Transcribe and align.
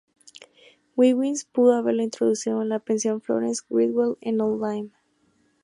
Wiggins 0.97 1.43
pudo 1.45 1.73
haberla 1.75 2.01
introducido 2.01 2.63
en 2.63 2.69
la 2.69 2.79
pensión 2.79 3.21
"Florence 3.21 3.61
Griswold" 3.69 4.17
en 4.21 4.41
"Old 4.41 4.59
Lyme". 4.59 4.89